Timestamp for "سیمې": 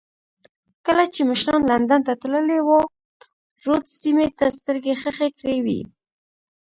4.01-4.27